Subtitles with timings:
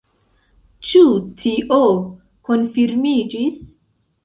[0.91, 1.01] Ĉu
[1.43, 1.77] tio
[2.51, 3.63] konfirmiĝis?